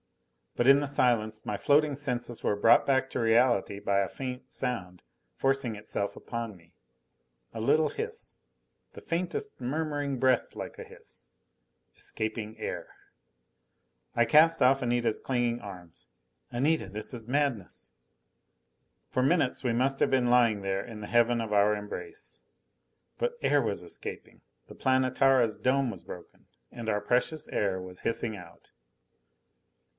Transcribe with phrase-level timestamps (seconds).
[0.55, 4.51] But in the silence my floating senses were brought back to reality by a faint
[4.51, 5.01] sound
[5.35, 6.73] forcing itself upon me.
[7.53, 8.37] A little hiss.
[8.93, 11.29] The faintest murmuring breath like a hiss.
[11.95, 12.89] Escaping air!
[14.15, 16.07] I cast off Anita's clinging arms.
[16.51, 17.93] "Anita, this is madness!"
[19.07, 22.41] For minutes we must have been lying there in the heaven of our embrace.
[23.19, 24.41] But air was escaping!
[24.67, 28.71] The Planetara's dome was broken and our precious air was hissing out.